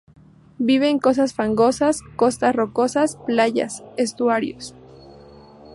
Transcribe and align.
Vive 0.57 0.89
en 0.89 0.97
costas 0.97 1.35
fangosas, 1.35 2.01
costas 2.15 2.55
rocosas, 2.55 3.17
playas, 3.27 3.83
estuarios. 3.97 4.73